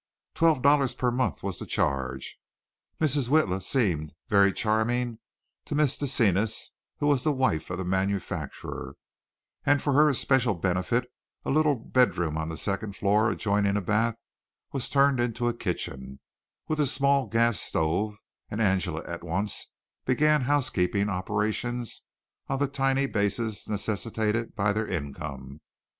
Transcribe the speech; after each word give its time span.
Twelve 0.33 0.63
dollars 0.63 0.95
per 0.95 1.11
month 1.11 1.43
was 1.43 1.59
the 1.59 1.67
charge. 1.67 2.39
Mrs. 2.99 3.29
Witla 3.29 3.61
seemed 3.61 4.15
very 4.29 4.51
charming 4.51 5.19
to 5.65 5.75
Mrs. 5.75 5.99
Desenas, 5.99 6.71
who 6.97 7.05
was 7.05 7.21
the 7.21 7.31
wife 7.31 7.69
of 7.69 7.77
the 7.77 7.85
manufacturer, 7.85 8.95
and 9.63 9.79
for 9.79 9.93
her 9.93 10.09
especial 10.09 10.55
benefit 10.55 11.05
a 11.45 11.51
little 11.51 11.75
bedroom 11.75 12.35
on 12.35 12.49
the 12.49 12.57
second 12.57 12.95
floor 12.95 13.29
adjoining 13.29 13.77
a 13.77 13.81
bath 13.81 14.15
was 14.71 14.89
turned 14.89 15.19
into 15.19 15.47
a 15.47 15.53
kitchen, 15.53 16.19
with 16.67 16.79
a 16.79 16.87
small 16.87 17.27
gas 17.27 17.59
stove, 17.59 18.17
and 18.49 18.59
Angela 18.59 19.03
at 19.05 19.23
once 19.23 19.71
began 20.05 20.41
housekeeping 20.41 21.09
operations 21.09 22.01
on 22.47 22.57
the 22.57 22.67
tiny 22.67 23.05
basis 23.05 23.69
necessitated 23.69 24.55
by 24.55 24.73
their 24.73 24.87
income. 24.87 25.61